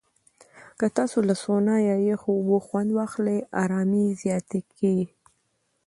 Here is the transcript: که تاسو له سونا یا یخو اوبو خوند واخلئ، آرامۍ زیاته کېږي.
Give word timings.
که 0.79 0.87
تاسو 0.97 1.17
له 1.27 1.35
سونا 1.43 1.75
یا 1.89 1.97
یخو 2.11 2.29
اوبو 2.37 2.57
خوند 2.67 2.89
واخلئ، 2.97 3.37
آرامۍ 3.63 4.05
زیاته 4.21 4.59
کېږي. 4.77 5.07